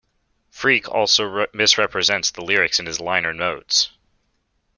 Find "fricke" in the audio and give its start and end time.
0.51-0.87